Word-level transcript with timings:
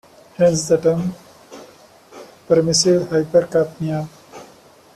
Hence 0.35 0.67
the 0.67 0.77
term, 0.79 1.13
permissive 2.47 3.03
hypercapnia. 3.09 4.09